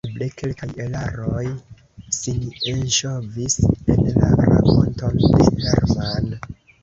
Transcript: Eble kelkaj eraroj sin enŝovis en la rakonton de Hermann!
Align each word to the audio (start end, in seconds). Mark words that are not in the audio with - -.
Eble 0.09 0.27
kelkaj 0.39 0.67
eraroj 0.83 1.43
sin 2.19 2.47
enŝovis 2.71 3.59
en 3.95 4.09
la 4.23 4.31
rakonton 4.41 5.21
de 5.37 5.49
Hermann! 5.69 6.35